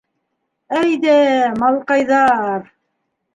-Әйҙә, 0.79 1.17
малҡайҙар! 1.65 2.67